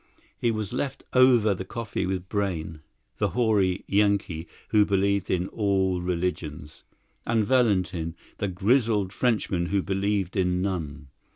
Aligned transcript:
He 0.35 0.49
was 0.49 0.73
left 0.73 1.03
over 1.13 1.53
the 1.53 1.63
coffee 1.63 2.07
with 2.07 2.27
Brayne, 2.27 2.81
the 3.19 3.33
hoary 3.37 3.83
Yankee 3.87 4.47
who 4.69 4.83
believed 4.83 5.29
in 5.29 5.47
all 5.49 6.01
religions, 6.01 6.81
and 7.27 7.45
Valentin, 7.45 8.15
the 8.39 8.47
grizzled 8.47 9.13
Frenchman 9.13 9.67
who 9.67 9.83
believed 9.83 10.35
in 10.35 10.59
none. 10.59 11.09